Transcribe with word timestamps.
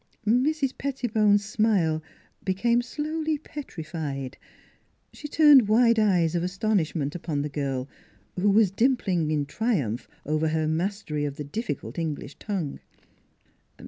Mrs. 0.25 0.75
Pettibone's 0.79 1.45
smile 1.45 2.01
became 2.43 2.81
slowly 2.81 3.37
petrified. 3.37 4.35
She 5.13 5.27
turned 5.27 5.67
wide 5.67 5.99
eyes 5.99 6.33
of 6.33 6.41
astonishment 6.41 7.13
upon 7.13 7.43
the 7.43 7.49
girl, 7.49 7.87
who 8.35 8.49
was 8.49 8.71
dimpling 8.71 9.27
with 9.27 9.47
triumph 9.47 10.07
over 10.25 10.47
her 10.47 10.67
mastery 10.67 11.23
of 11.23 11.35
the 11.35 11.43
difficult 11.43 11.99
English 11.99 12.37
tongue. 12.39 12.79